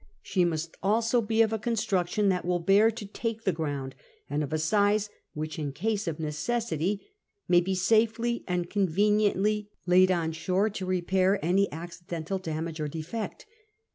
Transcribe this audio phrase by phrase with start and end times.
[0.23, 3.93] She must also be of a construction that will bear to take the ground,
[4.27, 7.11] and of a size which, in case of necessity,
[7.47, 13.45] may be safely and conveniently laid on shore to repair any accidental damage or defect.